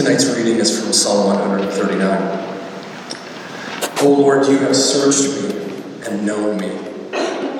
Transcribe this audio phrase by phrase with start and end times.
[0.00, 2.00] Tonight's reading is from Psalm 139.
[4.00, 5.50] O Lord, you have searched me
[6.06, 6.68] and known me.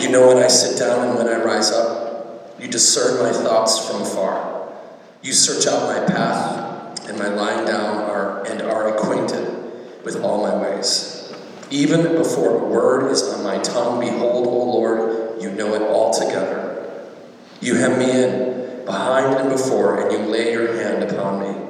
[0.03, 2.59] You know when I sit down and when I rise up.
[2.59, 4.73] You discern my thoughts from afar.
[5.21, 10.43] You search out my path and my lying down are and are acquainted with all
[10.43, 11.31] my ways.
[11.71, 16.91] Even before a word is on my tongue, behold, O Lord, you know it altogether.
[17.61, 21.70] You hem me in behind and before, and you lay your hand upon me.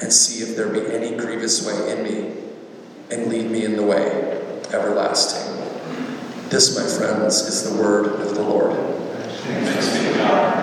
[0.00, 2.34] and see if there be any grievous way in me,
[3.10, 4.40] and lead me in the way
[4.72, 5.54] everlasting.
[6.48, 8.76] This, my friends, is the word of the Lord.
[9.44, 10.54] Thank you.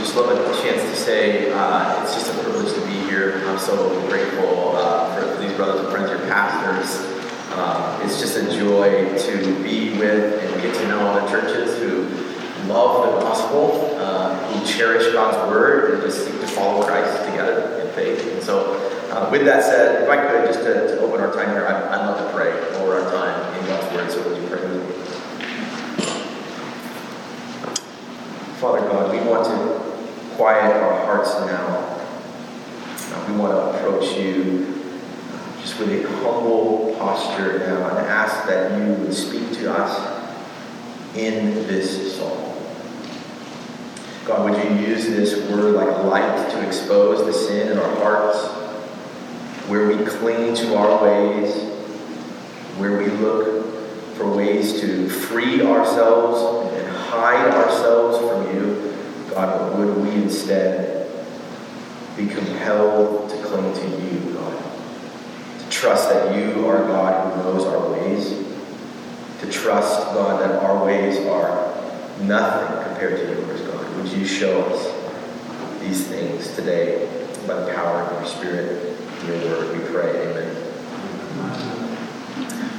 [0.00, 3.42] Just love a chance to say uh, it's just a privilege to be here.
[3.48, 7.00] I'm so grateful uh, for, these brothers and friends, your pastors.
[7.50, 11.76] Uh, it's just a joy to be with and get to know all the churches
[11.78, 12.25] who
[12.68, 17.80] love the gospel, uh, who cherish God's word, and just seek to follow Christ together
[17.80, 18.26] in faith.
[18.32, 18.74] And so,
[19.10, 21.94] uh, with that said, if I could, just to, to open our time here, I,
[21.94, 24.10] I'd love to pray over our time in God's word.
[24.10, 25.06] So, would you pray with me?
[28.56, 31.96] Father God, we want to quiet our hearts now.
[33.14, 34.82] Uh, we want to approach you
[35.60, 40.16] just with a humble posture now and ask that you would speak to us
[41.14, 42.55] in this psalm.
[44.26, 48.44] God, would you use this word like light to expose the sin in our hearts,
[49.68, 51.54] where we cling to our ways,
[52.76, 53.64] where we look
[54.16, 58.96] for ways to free ourselves and hide ourselves from you?
[59.30, 61.08] God, would we instead
[62.16, 64.60] be compelled to cling to you, God?
[65.60, 68.30] To trust that you are God who knows our ways,
[69.40, 71.76] to trust, God, that our ways are
[72.22, 73.55] nothing compared to yours.
[74.06, 77.06] Would you show us these things today
[77.44, 79.76] by the power of your Spirit and your word?
[79.76, 80.30] We pray.
[80.30, 80.54] Amen.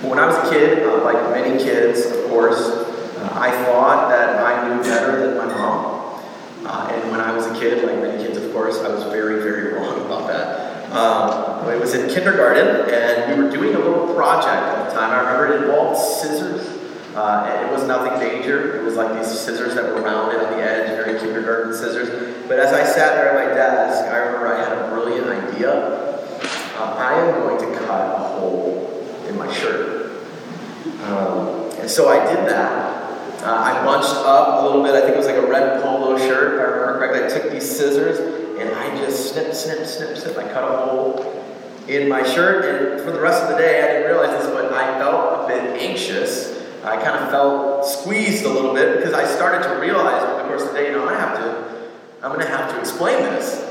[0.10, 4.40] When I was a kid, uh, like many kids, of course, uh, I thought that
[4.40, 6.24] I knew better than my mom.
[6.66, 9.42] Uh, and when I was a kid, like many kids, of course, I was very,
[9.42, 10.90] very wrong about that.
[10.94, 15.12] Um, it was in kindergarten, and we were doing a little project at the time.
[15.12, 16.77] I remember it involved scissors
[17.18, 18.78] uh, it was nothing major.
[18.78, 22.46] It was like these scissors that were rounded on the edge, very kindergarten scissors.
[22.48, 25.74] But as I sat there at my desk, I remember I had a brilliant idea.
[26.78, 30.12] Uh, I am going to cut a hole in my shirt.
[31.06, 33.42] Um, and so I did that.
[33.42, 34.94] Uh, I bunched up a little bit.
[34.94, 36.54] I think it was like a red polo shirt.
[36.54, 37.26] If I remember correctly.
[37.26, 38.20] I took these scissors
[38.60, 40.38] and I just snip, snip, snip, snip.
[40.38, 41.44] I cut a hole
[41.88, 42.94] in my shirt.
[42.94, 45.48] And for the rest of the day, I didn't realize this, but I felt a
[45.48, 46.57] bit anxious
[46.88, 50.48] I kind of felt squeezed a little bit because I started to realize over the
[50.48, 51.92] course of the day, you know, I have to,
[52.24, 53.62] I'm going to have to explain this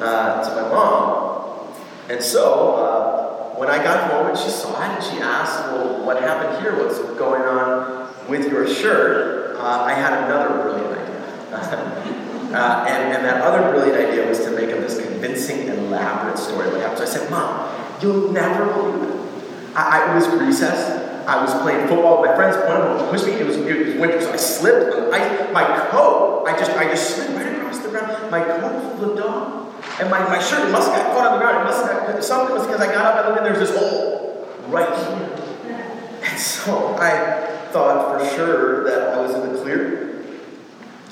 [0.00, 1.74] uh, to my mom.
[2.08, 6.04] And so, uh, when I got home and she saw it and she asked, Well,
[6.04, 6.76] what happened here?
[6.76, 9.56] What's going on with your shirt?
[9.56, 12.12] Uh, I had another brilliant idea.
[12.46, 16.70] Uh, and, and, that other brilliant idea was to make up this convincing, elaborate story
[16.78, 16.98] happened.
[16.98, 17.68] So I said, Mom,
[18.00, 19.74] you'll never believe it.
[19.74, 20.95] I, I, it was recess.
[21.26, 22.56] I was playing football with my friends.
[22.56, 23.32] One of them pushed me.
[23.32, 25.12] It was, it was winter, so I slipped.
[25.12, 28.30] I, my coat, I just, I just slid right across the ground.
[28.30, 30.00] My coat flipped off.
[30.00, 31.62] And my, my shirt, must have got caught on the ground.
[31.62, 33.78] It must have something was because I got up and looked and there was this
[33.78, 36.22] hole right here.
[36.22, 40.22] And so I thought for sure that I was in the clear.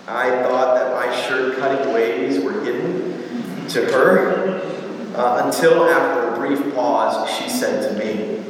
[0.06, 4.60] I thought that my shirt cutting ways were hidden to her
[5.14, 8.43] uh, until after a brief pause, she said to me,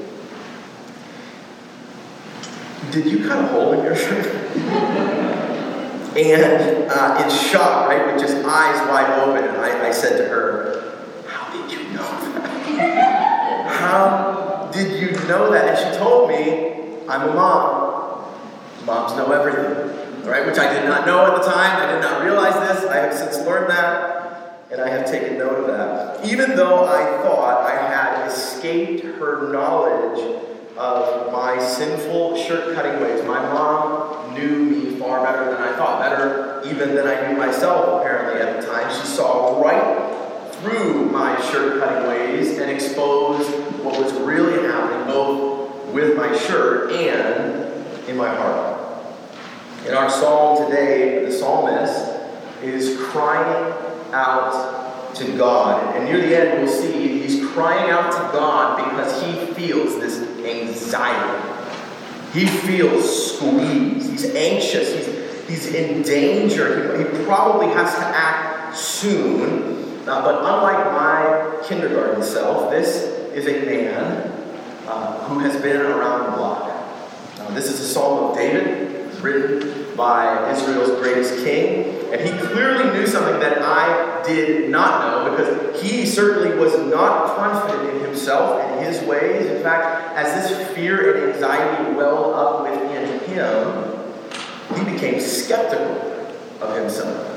[2.91, 4.27] Did you cut a hole in your shirt?
[6.17, 11.03] and uh, in shock, right, with just eyes wide open, I, I said to her,
[11.27, 12.03] How did you know
[12.35, 13.67] that?
[13.69, 15.69] How did you know that?
[15.69, 17.83] And she told me, I'm a mom.
[18.87, 19.95] Moms know everything
[20.27, 20.47] right?
[20.47, 21.83] Which I did not know at the time.
[21.83, 22.91] I did not realize this.
[22.91, 26.25] I have since learned that, and I have taken note of that.
[26.25, 33.25] Even though I thought I had escaped her knowledge of my sinful shirt cutting ways,
[33.25, 38.01] my mom knew me far better than I thought, better even than I knew myself,
[38.01, 38.91] apparently, at the time.
[38.91, 43.51] She saw right through my shirt cutting ways and exposed
[43.85, 48.81] what was really happening, both with my shirt and in my heart.
[49.87, 52.15] In our psalm today, the psalmist
[52.63, 53.73] is crying
[54.13, 55.95] out to God.
[55.95, 60.19] And near the end, we'll see he's crying out to God because he feels this
[60.45, 61.51] anxiety.
[62.33, 64.11] He feels squeezed.
[64.11, 64.93] He's anxious.
[64.93, 66.99] He's, he's in danger.
[66.99, 70.01] He, he probably has to act soon.
[70.01, 74.33] Uh, but unlike my kindergarten self, this is a man
[74.89, 76.71] uh, who has been around the block.
[77.39, 82.04] Uh, this is a psalm of David written by Israel's greatest king.
[82.15, 87.35] And he clearly knew something that I did not know because he certainly was not
[87.35, 89.47] confident in himself and his ways.
[89.47, 93.99] In fact, as this fear and anxiety welled up within him,
[94.77, 97.31] he became skeptical of himself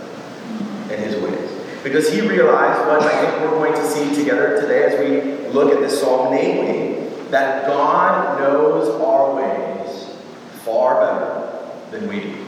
[0.91, 1.51] and his ways.
[1.83, 5.74] Because he realized what I think we're going to see together today as we look
[5.74, 10.15] at this psalm, namely, that God knows our ways
[10.63, 12.46] far better than we do.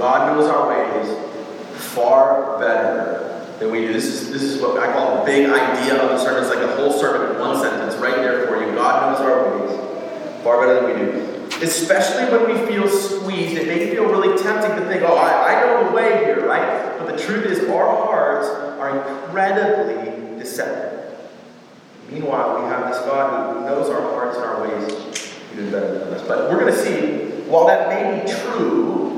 [0.00, 1.14] God knows our ways
[1.92, 3.92] far better than we do.
[3.92, 6.42] This is, this is what I call the big idea of the sermon.
[6.42, 8.74] It's like a whole sermon in one sentence right there for you.
[8.74, 11.62] God knows our ways far better than we do.
[11.62, 15.60] Especially when we feel squeezed, it may feel really tempting to think, oh, I, I
[15.60, 16.98] know the way here, right?
[16.98, 21.18] But the truth is, our hearts are incredibly deceptive.
[22.10, 26.14] Meanwhile, we have this God who knows our hearts and our ways even better than
[26.14, 26.26] us.
[26.26, 29.09] But we're going to see while that may be true,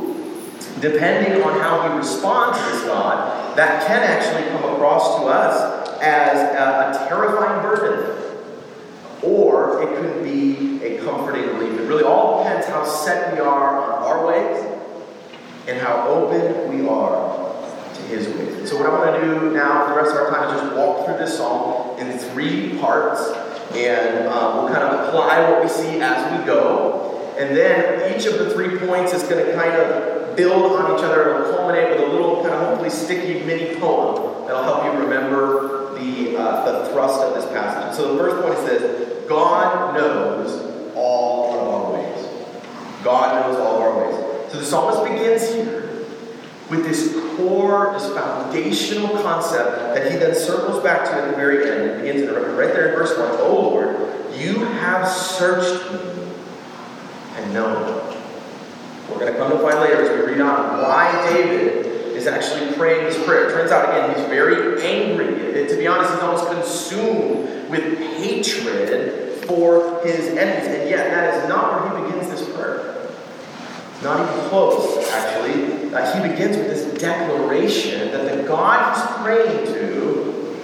[0.80, 6.00] depending on how we respond to this God, that can actually come across to us
[6.00, 8.18] as a, a terrifying burden.
[9.22, 11.78] Or it could be a comforting relief.
[11.78, 14.64] It really all depends how set we are on our ways
[15.68, 17.54] and how open we are
[17.94, 18.68] to His ways.
[18.68, 20.76] So, what I want to do now for the rest of our time is just
[20.76, 23.30] walk through this psalm in three parts,
[23.76, 27.34] and um, we'll kind of apply what we see as we go.
[27.38, 31.04] And then each of the three points is going to kind of build on each
[31.04, 35.00] other and culminate with a little kind of hopefully sticky mini poem that'll help you
[35.00, 37.96] remember the, uh, the thrust of this passage.
[37.96, 42.26] So the first point is this God knows all of our ways.
[43.02, 44.52] God knows all of our ways.
[44.52, 45.82] So the psalmist begins here
[46.70, 51.70] with this core, this foundational concept that he then circles back to at the very
[51.70, 53.28] end and begins in right there in verse 1.
[53.40, 53.96] Oh Lord,
[54.34, 56.00] you have searched me
[57.36, 58.01] and known.
[59.12, 62.74] We're going to come to find later as we read on why David is actually
[62.74, 63.48] praying this prayer.
[63.48, 65.66] It turns out, again, he's very angry.
[65.68, 70.66] To be honest, he's almost consumed with hatred for his enemies.
[70.66, 73.10] And yet, that is not where he begins this prayer.
[74.02, 75.94] Not even close, actually.
[75.94, 80.58] Uh, he begins with this declaration that the God he's praying to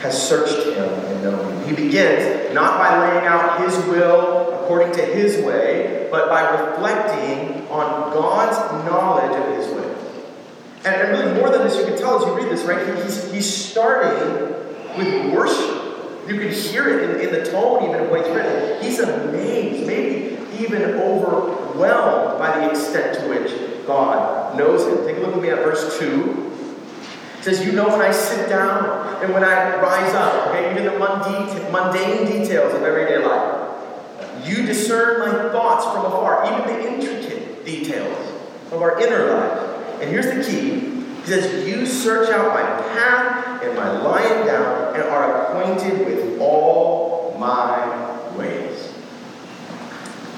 [0.00, 1.68] has searched him and known him.
[1.68, 4.39] He begins not by laying out his will
[4.70, 9.96] according to his way, but by reflecting on God's knowledge of his way.
[10.84, 13.02] And, really, more than this, you can tell as you read this, right?
[13.02, 14.54] He's, he's starting
[14.96, 16.28] with worship.
[16.28, 18.80] You can hear it in, in the tone, even of what he's written.
[18.80, 25.04] He's amazed, maybe even overwhelmed by the extent to which God knows him.
[25.04, 26.52] Take a look with me at verse 2.
[27.38, 30.84] It says, You know when I sit down and when I rise up, okay, even
[30.84, 33.59] the mundane, mundane details of everyday life.
[34.44, 38.32] You discern my thoughts from afar, even the intricate details
[38.72, 40.00] of our inner life.
[40.00, 40.80] And here's the key.
[41.20, 46.40] He says, You search out my path and my lying down and are acquainted with
[46.40, 48.92] all my ways.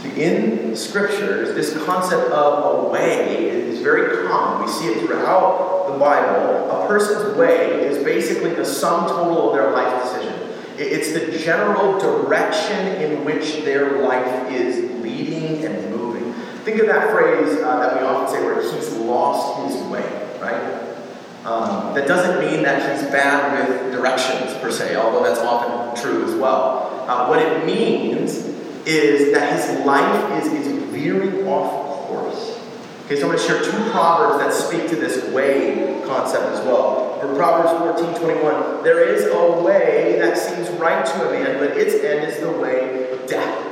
[0.03, 4.67] See, in scriptures, this concept of a way is very common.
[4.67, 6.71] We see it throughout the Bible.
[6.71, 10.32] A person's way is basically the sum total of their life decision.
[10.79, 16.33] It's the general direction in which their life is leading and moving.
[16.65, 20.83] Think of that phrase uh, that we often say where he's lost his way, right?
[21.45, 26.25] Um, that doesn't mean that he's bad with directions per se, although that's often true
[26.25, 27.05] as well.
[27.09, 28.47] Uh, what it means
[28.87, 31.92] is that his life is, is veering off.
[33.13, 36.65] Okay, so I'm going to share two proverbs that speak to this way concept as
[36.65, 37.21] well.
[37.21, 41.77] For Proverbs 14 21, there is a way that seems right to a man, but
[41.77, 43.69] its end is the way of death.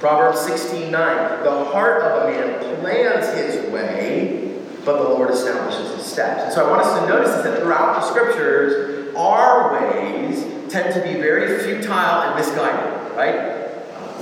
[0.00, 5.94] Proverbs 16 9, the heart of a man plans his way, but the Lord establishes
[5.94, 6.44] his steps.
[6.44, 10.42] And so I want us to notice that throughout the scriptures, our ways
[10.72, 13.51] tend to be very futile and misguided, right?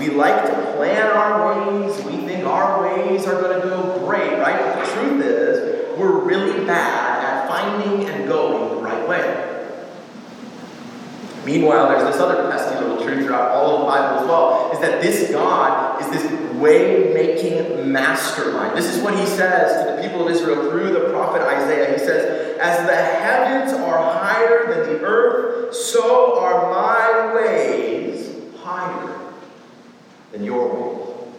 [0.01, 2.03] We like to plan our ways.
[2.05, 4.59] We think our ways are going to go great, right?
[4.59, 9.77] But the truth is, we're really bad at finding and going the right way.
[11.45, 14.79] Meanwhile, there's this other pesky little truth throughout all of the Bible as well, is
[14.81, 18.79] that this God is this way-making mastermind.
[18.79, 21.93] This is what he says to the people of Israel through the prophet Isaiah.
[21.93, 29.20] He says, As the heavens are higher than the earth, so are my ways higher
[30.33, 31.33] than your will,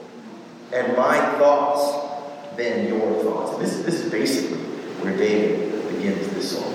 [0.73, 3.53] and my thoughts than your thoughts.
[3.53, 4.57] And this, this is basically
[5.01, 6.73] where David begins this song.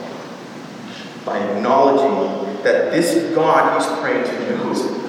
[1.25, 5.07] By acknowledging that this God he's praying to knows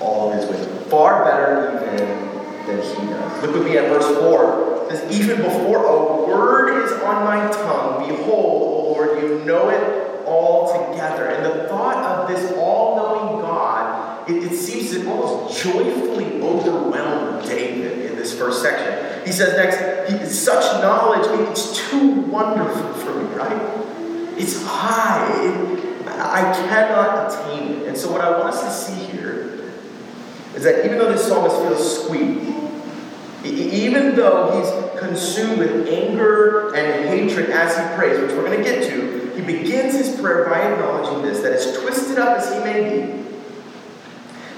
[0.00, 0.66] all of his ways.
[0.88, 2.26] Far better even
[2.66, 3.42] than he does.
[3.42, 4.86] Look with me at verse 4.
[4.90, 9.68] It says, Even before a word is on my tongue, behold, O Lord, you know
[9.68, 11.26] it all together.
[11.26, 13.85] And the thought of this all knowing God,
[14.28, 19.24] it, it seems to almost joyfully overwhelm David in this first section.
[19.24, 24.38] He says next, such knowledge, it's too wonderful for me, right?
[24.38, 25.44] It's high.
[25.44, 27.88] It, I cannot attain it.
[27.88, 29.72] And so, what I want us to see here
[30.54, 32.56] is that even though this psalmist feels squeezed,
[33.44, 38.64] even though he's consumed with anger and hatred as he prays, which we're going to
[38.64, 42.58] get to, he begins his prayer by acknowledging this that as twisted up as he
[42.60, 43.25] may be,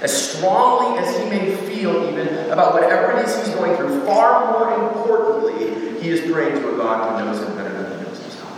[0.01, 4.51] as strongly as he may feel even about whatever it is he's going through, far
[4.51, 8.17] more importantly, he is praying to a God who knows him better than he knows
[8.21, 8.49] himself.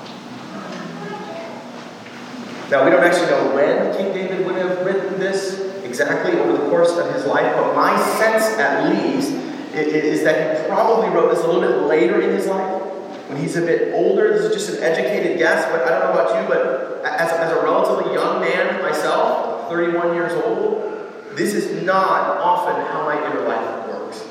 [2.70, 6.70] Now, we don't actually know when King David would have written this exactly over the
[6.70, 9.32] course of his life, but my sense, at least,
[9.74, 12.82] is that he probably wrote this a little bit later in his life.
[13.28, 16.22] When he's a bit older, this is just an educated guess, but I don't know
[16.22, 20.91] about you, but as, as a relatively young man myself, 31 years old,
[21.36, 24.28] this is not often how my inner life works.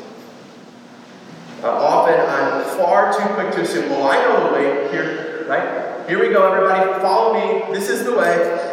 [1.62, 6.09] Uh, often I'm far too quick to assume, well, I know the way here, right?
[6.09, 7.73] Here we go, everybody, follow me.
[7.73, 8.66] This is the way.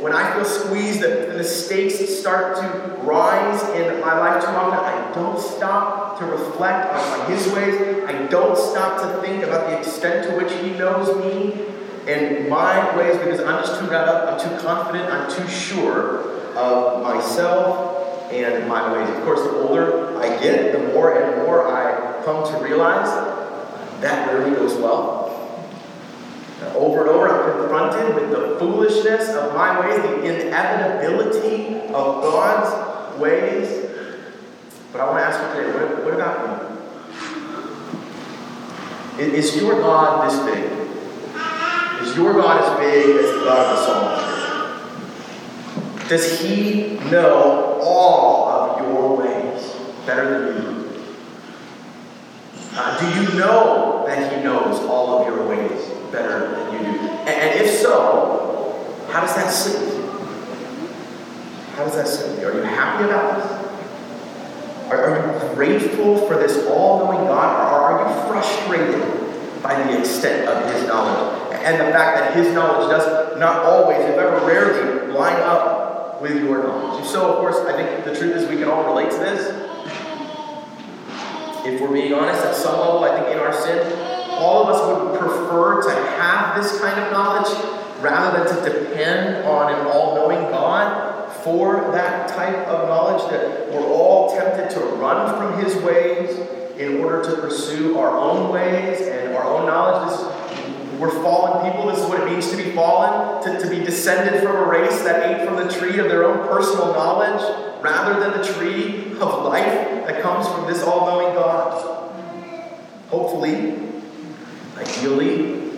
[0.00, 4.78] When I feel squeezed and the stakes start to rise in my life too often,
[4.78, 8.04] I don't stop to reflect on His ways.
[8.06, 11.66] I don't stop to think about the extent to which He knows me
[12.06, 16.41] and my ways because I'm just too wrapped up, I'm too confident, I'm too sure
[16.56, 19.08] of myself and my ways.
[19.14, 23.08] Of course, the older I get, the more and more I come to realize
[24.00, 25.20] that really goes well.
[26.74, 33.18] Over and over, I'm confronted with the foolishness of my ways, the inevitability of God's
[33.20, 33.90] ways.
[34.92, 36.78] But I want to ask you today what, what about
[39.18, 39.24] you?
[39.24, 40.64] Is your God this big?
[42.02, 44.31] Is your God as big as the God of the Psalms?
[46.12, 51.04] Does He know all of your ways better than you do?
[52.74, 56.98] Uh, do you know that He knows all of your ways better than you do?
[56.98, 60.06] And, and if so, how does that sit with you?
[61.76, 62.48] How does that sit with you?
[62.48, 64.92] Are you happy about this?
[64.92, 67.72] Are, are you grateful for this all knowing God?
[67.72, 71.54] Or are you frustrated by the extent of His knowledge?
[71.54, 75.81] And the fact that His knowledge does not always, if ever rarely, line up
[76.22, 77.04] with your knowledge.
[77.06, 79.48] So, of course, I think the truth is we can all relate to this.
[81.66, 83.80] If we're being honest, at some level, I think in our sin,
[84.30, 87.50] all of us would prefer to have this kind of knowledge
[88.00, 93.68] rather than to depend on an all knowing God for that type of knowledge, that
[93.72, 96.38] we're all tempted to run from His ways
[96.78, 100.10] in order to pursue our own ways and our own knowledge.
[100.10, 100.31] This,
[101.02, 101.88] we're fallen people.
[101.88, 105.02] This is what it means to be fallen, to, to be descended from a race
[105.02, 107.42] that ate from the tree of their own personal knowledge
[107.82, 112.12] rather than the tree of life that comes from this all knowing God.
[113.08, 113.76] Hopefully,
[114.76, 115.72] ideally,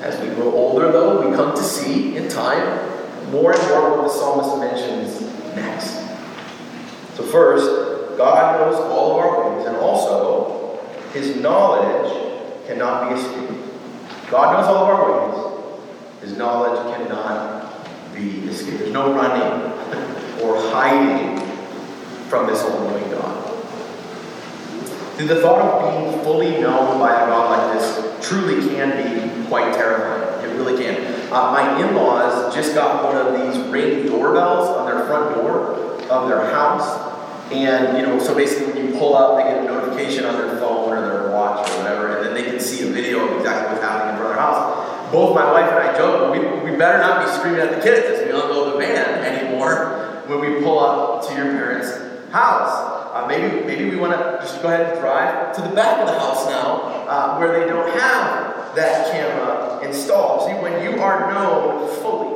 [0.00, 2.78] as we grow older, though, we come to see in time
[3.32, 5.20] more and more what the psalmist mentions
[5.56, 5.90] next.
[7.16, 10.78] So, first, God knows all of our ways, and also,
[11.12, 13.67] his knowledge cannot be escaped.
[14.30, 18.78] God knows all of our ways, his knowledge cannot be escaped.
[18.78, 19.72] There's no running
[20.42, 21.38] or hiding
[22.28, 23.48] from this all knowing God.
[25.16, 29.74] The thought of being fully known by a God like this truly can be quite
[29.74, 30.48] terrifying.
[30.48, 31.32] It really can.
[31.32, 35.74] Uh, my in laws just got one of these ring doorbells on their front door
[36.08, 37.06] of their house.
[37.50, 40.56] And, you know, so basically when you pull up, they get a notification on their
[40.58, 41.87] phone or their watch or whatever,
[42.58, 45.12] can see a video of exactly what's happening in their house.
[45.12, 48.04] Both my wife and I joke, we, we better not be screaming at the kids
[48.06, 51.92] as we unload the van anymore when we pull up to your parents'
[52.32, 52.96] house.
[53.14, 56.06] Uh, maybe, maybe we want to just go ahead and drive to the back of
[56.06, 60.48] the house now, uh, where they don't have that camera installed.
[60.48, 62.28] See, when you are known fully,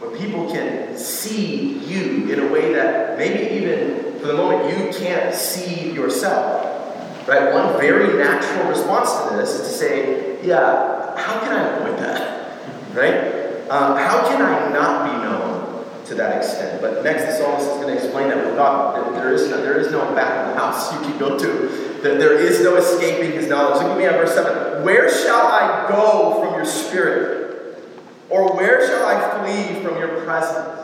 [0.00, 4.92] when people can see you in a way that maybe even for the moment you
[4.98, 6.71] can't see yourself,
[7.26, 7.52] right?
[7.52, 12.94] One very natural response to this is to say, yeah, how can I avoid that,
[12.94, 13.70] right?
[13.70, 16.82] Um, how can I not be known to that extent?
[16.82, 19.78] But next, the psalmist is going to explain that with God, there is no, there
[19.78, 21.68] is no back of the house you can go to.
[22.02, 23.80] That There is no escaping his knowledge.
[23.82, 24.84] Look at me at verse 7.
[24.84, 27.78] Where shall I go from your spirit?
[28.28, 30.80] Or where shall I flee from your presence?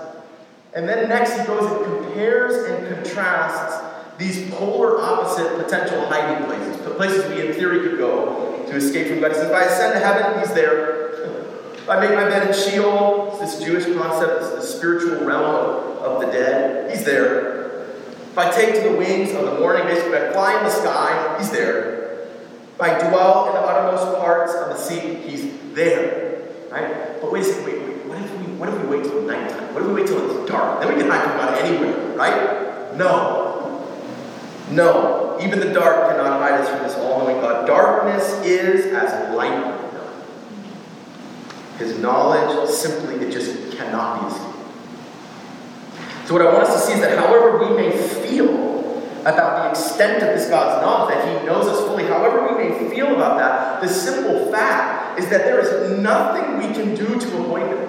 [0.75, 3.88] And then next he goes and compares and contrasts
[4.19, 9.07] these polar opposite potential hiding places, the places we in theory could go to escape
[9.07, 9.31] from God.
[9.31, 11.09] He says, if I ascend to heaven, he's there.
[11.75, 15.99] If I make my bed in Sheol, this Jewish concept, this, this spiritual realm of,
[16.03, 17.87] of the dead, he's there.
[18.31, 20.71] If I take to the wings of the morning, basically, if I fly in the
[20.71, 22.29] sky, he's there.
[22.75, 26.43] If I dwell in the uttermost parts of the sea, he's there.
[26.71, 27.21] Right?
[27.21, 28.07] But wait a second, wait, wait.
[28.07, 29.73] What if we what if we wait till nighttime?
[29.73, 30.81] What if we wait till it's dark?
[30.81, 32.95] Then we can hide from God anywhere, right?
[32.97, 33.48] No.
[34.71, 35.39] No.
[35.41, 37.67] Even the dark cannot hide us from this all-knowing God.
[37.67, 39.79] Darkness is as light
[41.79, 44.59] His knowledge simply it just cannot be escaped.
[46.27, 48.69] So what I want us to see is that however we may feel
[49.21, 52.91] about the extent of this God's knowledge, that He knows us fully, however we may
[52.91, 57.39] feel about that, the simple fact is that there is nothing we can do to
[57.39, 57.89] avoid it.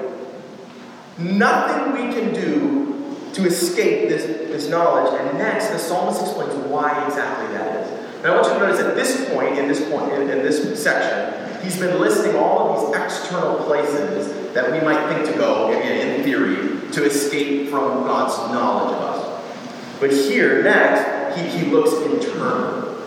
[1.18, 2.89] Nothing we can do
[3.34, 5.20] to escape this, this knowledge.
[5.20, 8.24] And next, the psalmist explains why exactly that is.
[8.24, 10.82] Now, I want you to notice at this point, in this point, in, in this
[10.82, 15.72] section, he's been listing all of these external places that we might think to go,
[15.72, 20.00] in, in theory, to escape from God's knowledge of us.
[20.00, 22.98] But here, next, he, he looks internal.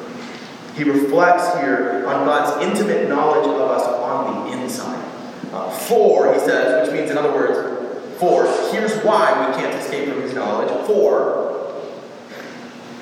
[0.76, 5.02] He reflects here on God's intimate knowledge of us on the inside.
[5.52, 7.71] Uh, for, he says, which means, in other words,
[8.22, 10.70] for, here's why we can't escape from his knowledge.
[10.86, 11.82] For,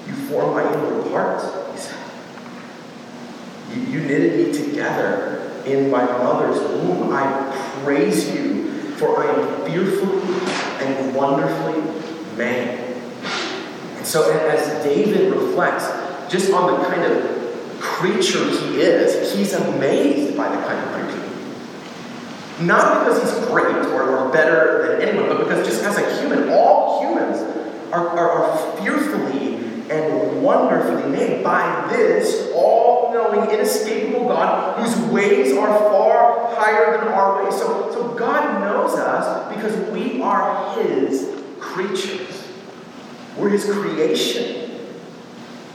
[0.06, 1.98] you formed my inward parts, he said.
[3.70, 7.12] You, you knitted me together in my mother's womb.
[7.12, 7.52] I
[7.84, 10.22] praise you, for I am fearfully
[10.86, 11.82] and wonderfully
[12.38, 12.78] made.
[13.98, 15.84] And so, as David reflects
[16.32, 21.19] just on the kind of creature he is, he's amazed by the kind of creature.
[22.60, 26.50] Not because he's great or, or better than anyone, but because just as a human,
[26.50, 27.40] all humans
[27.92, 29.56] are, are, are fearfully
[29.90, 37.08] and wonderfully made by this all knowing, inescapable God whose ways are far higher than
[37.08, 37.54] our ways.
[37.54, 42.46] So, so God knows us because we are His creatures,
[43.36, 44.66] we're His creation.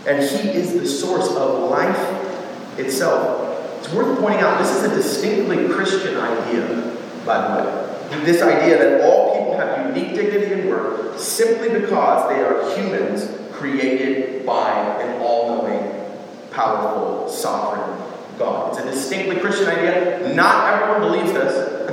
[0.07, 3.44] And He is the source of life itself.
[3.85, 8.25] It's worth pointing out this is a distinctly Christian idea, by the way.
[8.25, 13.29] This idea that all people have unique dignity and worth simply because they are humans
[13.51, 14.71] created by
[15.03, 16.03] an all knowing,
[16.49, 18.01] powerful, sovereign
[18.39, 18.73] God.
[18.73, 20.33] It's a distinctly Christian idea.
[20.33, 21.73] Not everyone believes this.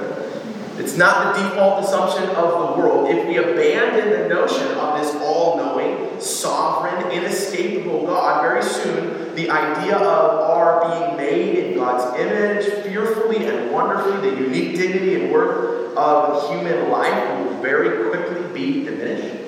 [0.78, 3.10] It's not the default assumption of the world.
[3.10, 9.50] If we abandon the notion of this all knowing, sovereign, inescapable God, very soon the
[9.50, 15.32] idea of our being made in God's image, fearfully and wonderfully, the unique dignity and
[15.32, 19.42] worth of human life will very quickly be diminished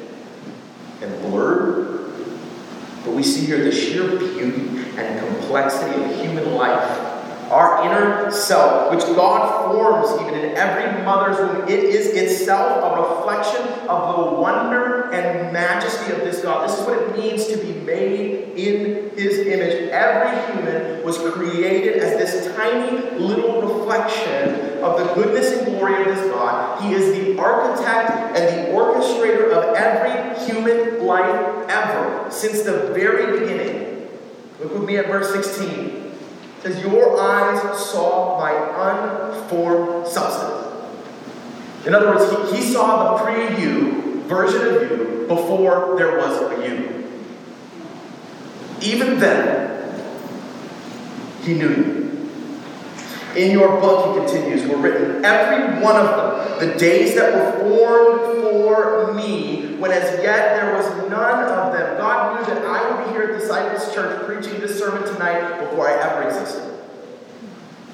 [1.00, 2.12] and blurred.
[3.04, 7.13] But we see here the sheer beauty and complexity of human life
[7.50, 13.02] our inner self, which God forms even in every mother's womb, it is itself a
[13.02, 16.68] reflection of the wonder and majesty of this God.
[16.68, 19.90] This is what it means to be made in His image.
[19.90, 26.16] Every human was created as this tiny little reflection of the goodness and glory of
[26.16, 26.82] this God.
[26.82, 33.38] He is the architect and the orchestrator of every human life ever, since the very
[33.38, 34.08] beginning.
[34.60, 36.03] Look with me at verse 16
[36.64, 40.64] says, Your eyes saw my unformed substance.
[41.86, 46.40] In other words, he, he saw the pre you version of you before there was
[46.40, 47.04] a you.
[48.80, 49.70] Even then,
[51.42, 52.04] he knew you.
[53.36, 57.68] In your book, he continues, were written every one of them, the days that were
[57.68, 61.98] formed for me, when as yet there was none of them.
[61.98, 64.53] God knew that I would be here at Disciples Church preaching
[64.84, 66.70] sermon tonight before I ever existed.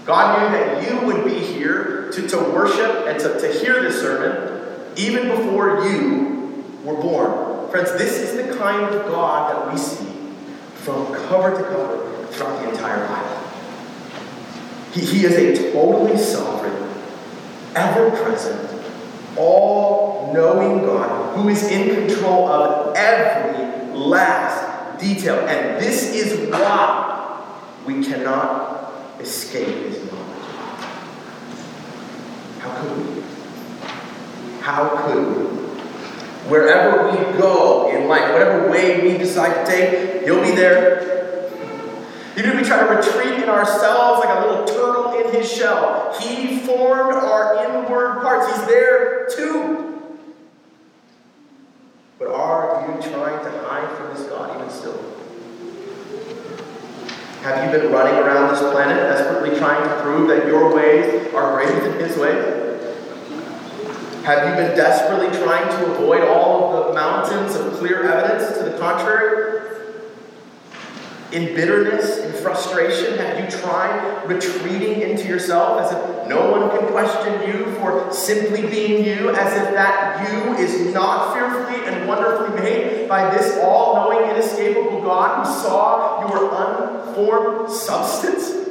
[0.04, 4.00] God knew that you would be here to, to worship and to, to hear this
[4.00, 7.70] sermon even before you were born.
[7.70, 10.34] Friends, this is the kind of God that we see
[10.74, 13.48] from cover to cover throughout the entire Bible.
[14.92, 16.92] He, he is a totally sovereign,
[17.76, 18.82] ever present,
[19.36, 24.69] all knowing God who is in control of every last
[25.00, 25.46] detail.
[25.48, 30.44] And this is why we cannot escape his knowledge.
[32.58, 33.22] How could we?
[34.60, 35.44] How could we?
[36.50, 41.10] Wherever we go in life, whatever way we decide to take, he'll be there
[42.40, 46.16] even if we try to retreat in ourselves like a little turtle in his shell,
[46.20, 48.50] he formed our inward parts.
[48.50, 49.79] He's there too.
[52.20, 55.02] But are you trying to hide from this God even still?
[57.40, 61.54] Have you been running around this planet desperately trying to prove that your ways are
[61.54, 62.44] greater than his ways?
[64.24, 68.64] Have you been desperately trying to avoid all of the mountains of clear evidence to
[68.64, 69.78] the contrary?
[71.32, 77.48] In bitterness frustration, have you tried retreating into yourself as if no one can question
[77.48, 83.08] you for simply being you, as if that you is not fearfully and wonderfully made
[83.08, 88.68] by this all knowing, inescapable God who saw your unformed substance?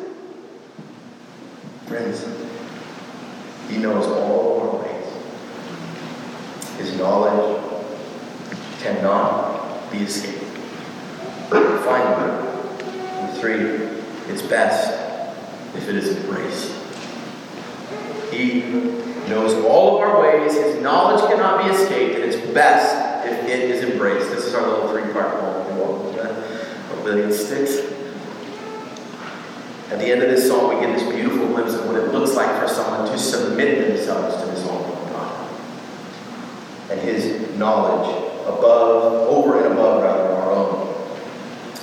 [1.87, 2.25] Friends,
[3.69, 5.05] He knows all our ways.
[6.77, 7.63] His knowledge
[8.79, 10.43] cannot be escaped.
[11.49, 12.48] Finally,
[13.35, 13.53] Three,
[14.27, 14.91] it's best
[15.75, 16.73] if it is embraced.
[18.31, 18.61] He
[19.29, 23.69] knows all of our ways, his knowledge cannot be escaped, and it's best if it
[23.69, 24.29] is embraced.
[24.29, 26.17] This is our little three part poem.
[26.19, 27.77] A billion sticks.
[29.89, 32.35] At the end of this song, we get this beautiful glimpse of what it looks
[32.35, 35.49] like for someone to submit themselves to this Almighty God.
[36.91, 38.09] And his knowledge
[38.43, 40.38] above, over and above, rather.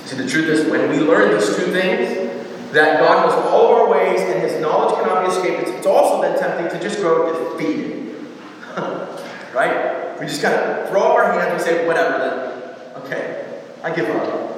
[0.06, 3.80] See, the truth is, when we learn these two things, that God knows all of
[3.80, 7.56] our ways and his knowledge cannot be escaped, it's also then tempting to just grow
[7.58, 8.14] defeated.
[9.52, 10.16] right?
[10.20, 14.08] We just kind of throw up our hands and say, whatever, then, okay, I give
[14.10, 14.56] up.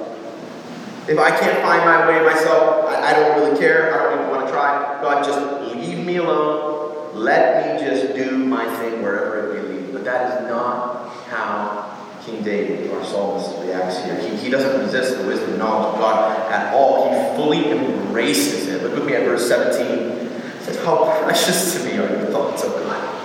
[1.09, 3.91] If I can't find my way myself, I, I don't really care.
[3.91, 5.01] I don't even want to try.
[5.01, 7.15] God, just leave me alone.
[7.15, 9.93] Let me just do my thing wherever it may lead.
[9.93, 11.98] But that is not how
[12.29, 14.15] King David, our psalmist, reacts here.
[14.19, 17.09] He, he doesn't resist the wisdom and knowledge of God at all.
[17.09, 18.83] He fully embraces it.
[18.83, 19.85] Look with me at verse 17.
[19.87, 23.15] It says, How precious to me are your thoughts, O God.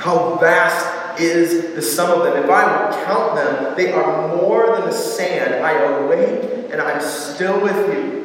[0.00, 2.44] How vast is the sum of them.
[2.44, 5.64] If I would count them, they are more than the sand.
[5.64, 8.18] I awake and I'm still with you.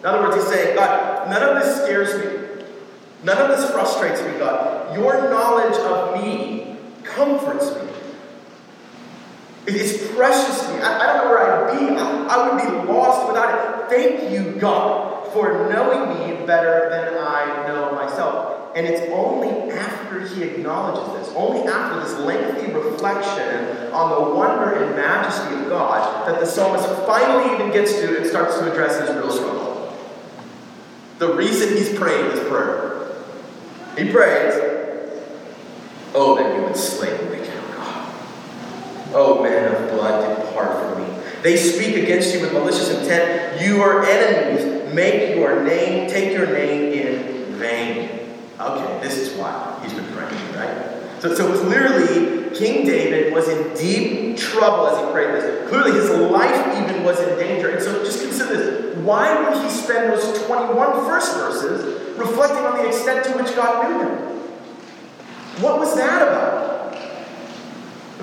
[0.00, 2.64] In other words, he's saying, God, none of this scares me.
[3.24, 4.96] None of this frustrates me, God.
[4.96, 7.97] Your knowledge of me comforts me.
[9.74, 10.80] It's precious to me.
[10.80, 11.94] I, I don't know where I'd be.
[11.94, 13.90] I, I, would be lost without it.
[13.90, 16.08] Thank you, God, for knowing
[16.40, 18.72] me better than I know myself.
[18.74, 24.84] And it's only after he acknowledges this, only after this lengthy reflection on the wonder
[24.84, 29.00] and majesty of God, that the psalmist finally even gets to and starts to address
[29.00, 29.96] his real struggle.
[31.18, 33.12] The reason he's praying this prayer.
[33.98, 34.54] He prays,
[36.14, 37.38] Oh, that you would slay me
[39.10, 39.57] Oh, man of blood, depart from me.
[41.42, 43.60] They speak against you with malicious intent.
[43.60, 48.20] Your enemies make your name, take your name in vain.
[48.58, 51.20] Okay, this is why he's been praying, right?
[51.20, 55.68] So, so clearly, King David was in deep trouble as he prayed this.
[55.68, 57.70] Clearly, his life even was in danger.
[57.70, 58.96] And so just consider this.
[58.98, 63.90] Why would he spend those 21 first verses reflecting on the extent to which God
[63.90, 64.18] knew him?
[65.62, 66.77] What was that about?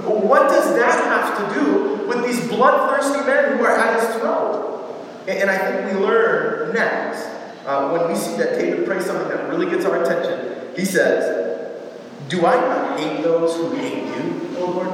[0.04, 4.94] What does that have to do with these bloodthirsty men who are at his throne?
[5.28, 7.26] And I think we learn next,
[7.66, 10.76] uh, when we see that David prays something that really gets our attention.
[10.76, 11.44] He says,
[12.28, 14.90] do I not hate those who hate you, O Lord?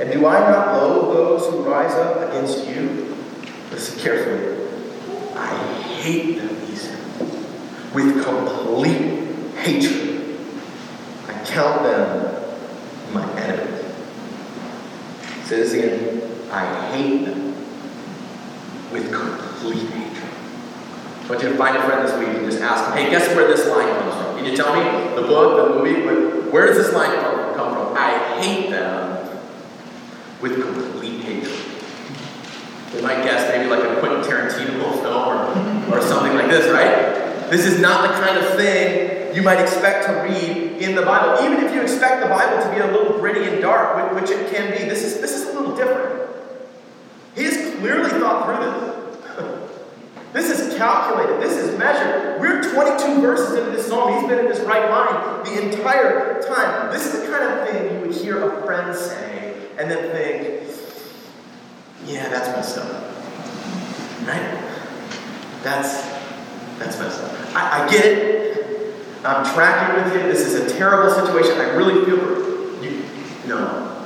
[0.00, 3.16] And do I not loathe those who rise up against you?
[3.70, 4.68] Listen carefully.
[5.34, 6.98] I hate them, he said,
[7.94, 10.38] with complete hatred.
[11.28, 12.54] I count them
[13.12, 13.80] my enemies.
[15.52, 16.22] Say this again.
[16.50, 17.54] I hate them
[18.90, 20.32] with complete hatred.
[21.24, 23.36] I want you to find a friend this week and just ask them, hey, guess
[23.36, 24.38] where this line comes from?
[24.38, 25.14] Can you tell me?
[25.14, 26.50] The book, the movie?
[26.50, 27.10] Where does this line
[27.54, 27.94] come from?
[27.94, 29.28] I hate them
[30.40, 31.60] with complete hatred.
[32.92, 37.50] They might guess maybe like a Quentin Tarantino film or, or something like this, right?
[37.50, 41.44] This is not the kind of thing you might expect to read in the Bible.
[41.44, 44.52] Even if you expect the Bible to be a little gritty and dark, which it
[44.52, 46.30] can be, this is, this is a little different.
[47.34, 48.92] He has clearly thought through this.
[50.32, 51.42] This is calculated.
[51.42, 52.40] This is measured.
[52.40, 54.14] We're 22 verses into this psalm.
[54.14, 56.90] He's been in his right mind the entire time.
[56.90, 60.70] This is the kind of thing you would hear a friend say and then think,
[62.06, 63.02] yeah, that's messed up.
[64.26, 64.58] Right?
[65.62, 66.02] That's
[66.78, 67.54] that's messed up.
[67.54, 68.41] I, I get it.
[69.24, 70.22] I'm tracking with you.
[70.28, 71.60] This is a terrible situation.
[71.60, 73.04] I really feel you.
[73.46, 74.04] No,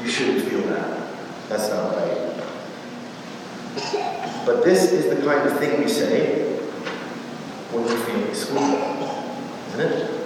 [0.00, 1.10] you shouldn't feel that.
[1.48, 2.30] That's not right.
[4.46, 6.56] But this is the kind of thing we say
[7.72, 10.20] when we're feeling squeezed, isn't it?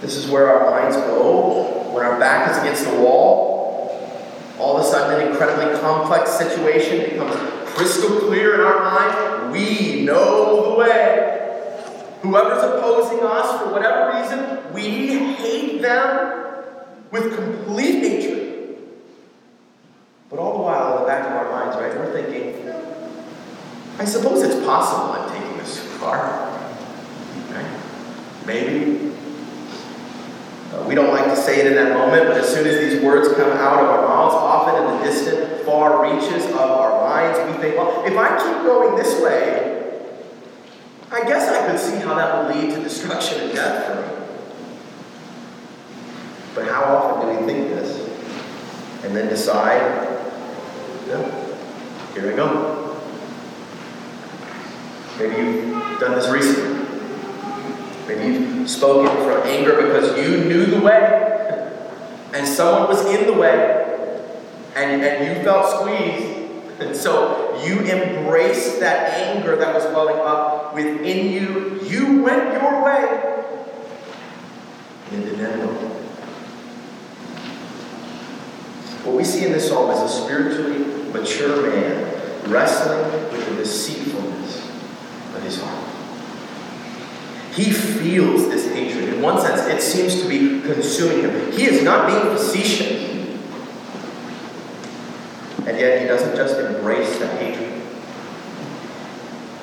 [0.00, 3.42] This is where our minds go when our back is against the wall.
[4.58, 7.34] All of a sudden, an incredibly complex situation becomes
[7.74, 9.52] crystal clear in our mind.
[9.52, 11.23] We know the way.
[12.24, 16.64] Whoever's opposing us, for whatever reason, we hate them
[17.10, 18.78] with complete hatred.
[20.30, 22.66] But all the while, in the back of our minds, right, we're thinking,
[23.98, 26.48] I suppose it's possible I'm taking this too far.
[27.50, 27.80] Right?
[28.46, 29.12] Maybe.
[30.72, 33.02] Uh, we don't like to say it in that moment, but as soon as these
[33.02, 37.38] words come out of our mouths, often in the distant, far reaches of our minds,
[37.52, 39.63] we think, well, if I keep going this way,
[41.14, 44.26] I guess I could see how that would lead to destruction and death for me.
[46.56, 48.00] But how often do we think this?
[49.04, 50.14] And then decide
[51.06, 51.44] yeah.
[52.14, 52.98] Here I go.
[55.18, 56.84] Maybe you've done this recently.
[58.08, 61.78] Maybe you've spoken from anger because you knew the way,
[62.32, 64.10] and someone was in the way,
[64.74, 66.33] and, and you felt squeezed.
[66.80, 71.80] And so you embraced that anger that was welling up within you.
[71.84, 73.44] You went your way.
[75.12, 75.94] And it didn't.
[79.04, 80.78] What we see in this psalm is a spiritually
[81.12, 84.66] mature man wrestling with the deceitfulness
[85.36, 85.94] of his heart.
[87.54, 89.14] He feels this hatred.
[89.14, 91.52] In one sense, it seems to be consuming him.
[91.52, 93.13] He is not being facetious.
[95.66, 97.72] And yet, he doesn't just embrace that hatred.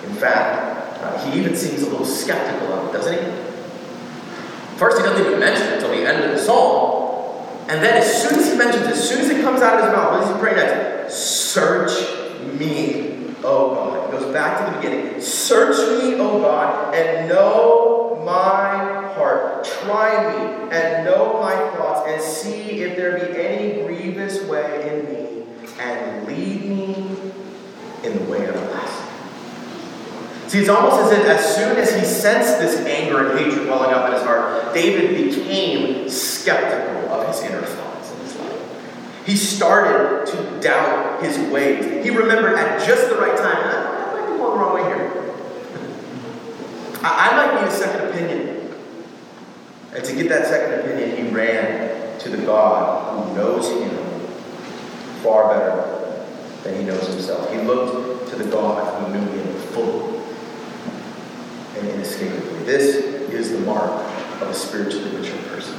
[0.10, 4.78] In fact, uh, he even seems a little skeptical of it, doesn't he?
[4.78, 7.02] First, he doesn't even mention it until the end of the psalm.
[7.68, 9.86] And then, as soon as he mentions it, as soon as it comes out of
[9.86, 11.14] his mouth, what does he pray next?
[11.14, 11.92] Search
[12.60, 14.14] me, O God.
[14.14, 15.22] It goes back to the beginning.
[15.22, 19.64] Search me, O God, and know my heart.
[19.64, 25.06] Try me and know my thoughts, and see if there be any grievous way in
[25.06, 25.31] me,
[25.80, 26.94] and lead me
[28.04, 29.12] in the way everlasting.
[30.48, 33.94] See, it's almost as if as soon as he sensed this anger and hatred welling
[33.94, 37.92] up in his heart, David became skeptical of his inner thoughts.
[39.26, 42.04] He started to doubt his ways.
[42.04, 45.34] He remembered at just the right time, I, might be going the wrong way here.
[47.04, 48.74] I, I might need a second opinion.
[49.94, 54.11] And to get that second opinion, he ran to the God who knows him
[55.22, 56.26] far better
[56.64, 57.52] than he knows himself.
[57.52, 60.20] He looked to the God who knew him fully
[61.78, 62.64] and inescapably.
[62.66, 63.92] This is the mark
[64.42, 65.78] of a spiritually mature person.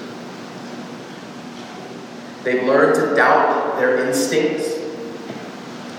[2.44, 4.78] They've learned to doubt their instincts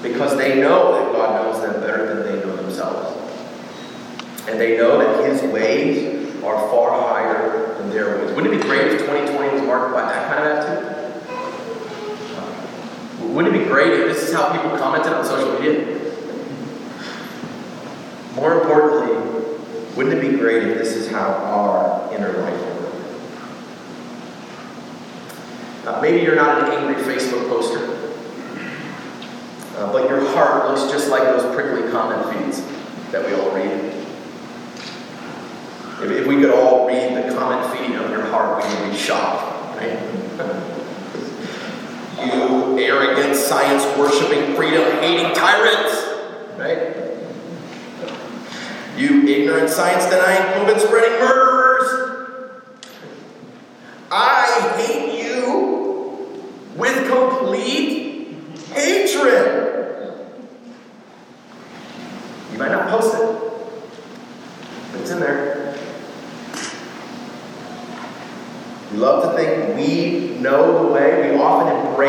[0.01, 3.17] because they know that God knows them better than they know themselves.
[4.49, 8.35] And they know that His ways are far higher than their ways.
[8.35, 11.02] Wouldn't it be great if 2020 was marked by that kind of attitude?
[13.33, 15.99] Wouldn't it be great if this is how people commented on social media?
[18.35, 19.15] More importantly,
[19.95, 22.95] wouldn't it be great if this is how our inner life worked?
[25.87, 27.97] Uh, maybe you're not an angry Facebook poster,
[29.77, 32.61] uh, but your heart looks just like those prickly comment feeds
[33.11, 33.67] that we all read.
[36.03, 38.95] If, if we could all read the comment feed of your heart, we would be
[38.95, 39.99] shocked, right?
[42.23, 46.07] you arrogant, science worshiping, freedom hating tyrants,
[46.57, 46.95] right?
[48.97, 52.13] You ignorant, science denying, COVID spreading murderers.
[54.11, 56.43] I hate you
[56.75, 58.37] with complete
[58.71, 59.63] hatred.
[62.51, 63.21] You might not post it,
[64.91, 65.75] but it's in there.
[68.91, 71.12] We love to think we know the way.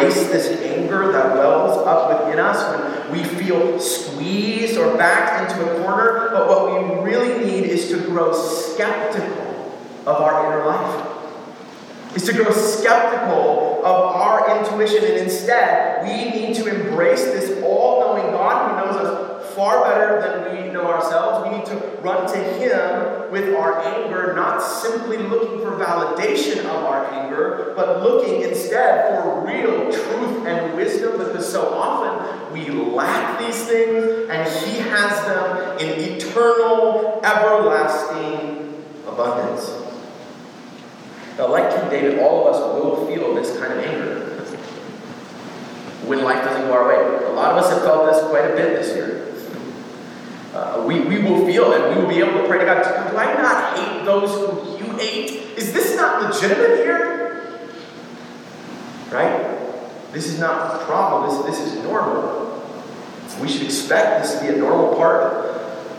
[0.06, 5.64] Embrace this anger that wells up within us when we feel squeezed or backed into
[5.64, 6.28] a corner.
[6.30, 11.10] But what we really need is to grow skeptical of our inner life.
[12.14, 18.00] Is to grow skeptical of our intuition, and instead, we need to embrace this all
[18.00, 18.73] knowing God
[19.54, 21.48] far better than we know ourselves.
[21.48, 26.84] We need to run to Him with our anger, not simply looking for validation of
[26.84, 33.38] our anger, but looking instead for real truth and wisdom because so often we lack
[33.38, 39.70] these things and He has them in eternal, everlasting abundance.
[41.38, 44.20] Now, like King David, all of us will feel this kind of anger
[46.06, 47.24] when life doesn't go our way.
[47.26, 49.23] A lot of us have felt this quite a bit this year.
[50.54, 53.16] Uh, we, we will feel and we will be able to pray to God, do
[53.16, 55.58] I not hate those who you hate?
[55.58, 57.68] Is this not legitimate here?
[59.10, 60.12] Right?
[60.12, 61.44] This is not a problem.
[61.44, 62.62] This, this is normal.
[63.40, 65.34] We should expect this to be a normal part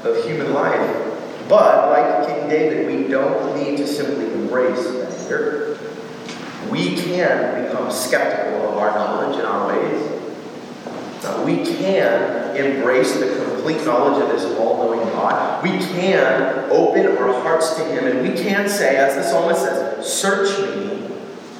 [0.05, 1.01] of human life.
[1.49, 4.87] But, like King David, we don't need to simply embrace
[5.21, 5.77] anger.
[6.69, 10.11] We can become skeptical of our knowledge and our ways.
[11.43, 15.63] We can embrace the complete knowledge of this all knowing God.
[15.63, 20.05] We can open our hearts to Him and we can say, as the psalmist says,
[20.05, 21.09] Search me,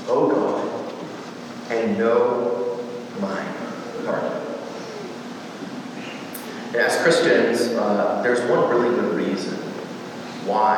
[0.07, 2.79] O God, and know
[3.19, 3.41] my
[4.05, 4.23] heart.
[6.67, 9.55] And as Christians, uh, there's one really good reason
[10.45, 10.77] why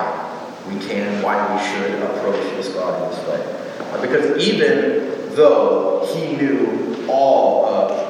[0.69, 3.89] we can, why we should approach this God in this way.
[3.91, 8.06] Uh, because even though He knew all of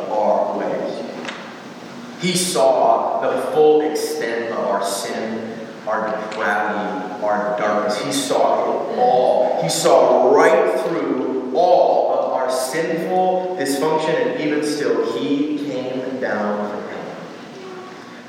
[2.19, 8.03] He saw the full extent of our sin, our depravity, our darkness.
[8.03, 9.61] He saw it all.
[9.61, 16.69] He saw right through all of our sinful dysfunction, and even still, He came down
[16.71, 17.15] from heaven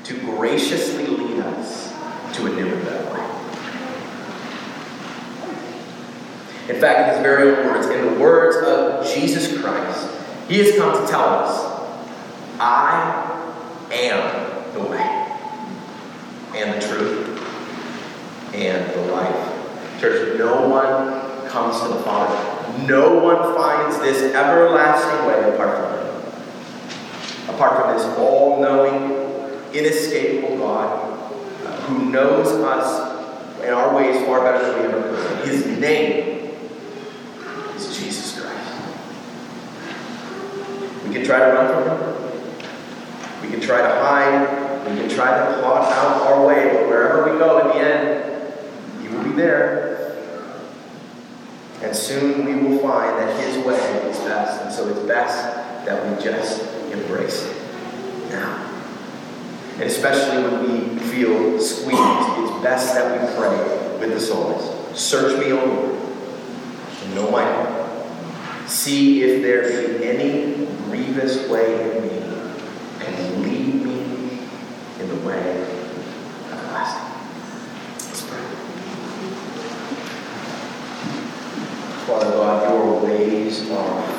[0.03, 1.91] to graciously lead us
[2.35, 3.39] to a new and better life.
[6.69, 10.07] In fact, in his very own words, in the words of Jesus Christ,
[10.47, 11.97] he has come to tell us,
[12.59, 13.28] I
[13.91, 15.37] am the way,
[16.55, 19.99] and the truth, and the life.
[19.99, 22.37] Church, no one comes to the Father.
[22.87, 27.55] No one finds this everlasting way apart from him.
[27.55, 29.29] Apart from this all knowing,
[29.73, 31.09] inescapable God
[31.89, 33.09] who knows us
[33.61, 35.47] and our ways far better than we ever could.
[35.47, 36.55] His name
[37.75, 38.71] is Jesus Christ.
[41.05, 42.08] We can try to run from him.
[43.49, 44.87] We can try to hide.
[44.87, 49.01] We can try to plot out our way, but wherever we go in the end,
[49.01, 49.89] he will be there.
[51.81, 54.61] And soon we will find that his way is best.
[54.61, 57.57] And so it's best that we just embrace it
[58.29, 58.67] now.
[59.73, 64.95] And especially when we feel squeezed, it's best that we pray with the psalmist.
[64.95, 65.99] Search me, O Lord,
[67.03, 68.69] and know my heart.
[68.69, 72.18] See if there be any grievous way in me,
[73.41, 74.47] lead me
[74.99, 75.65] in the way
[76.51, 77.09] everlasting.
[78.07, 78.45] Let's pray.
[82.05, 84.18] Father God, your ways are